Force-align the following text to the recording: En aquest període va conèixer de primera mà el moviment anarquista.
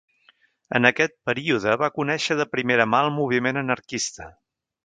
En 0.79 0.89
aquest 0.89 1.13
període 1.29 1.75
va 1.83 1.91
conèixer 1.99 2.39
de 2.41 2.49
primera 2.57 2.91
mà 2.95 3.05
el 3.09 3.15
moviment 3.21 3.63
anarquista. 3.65 4.31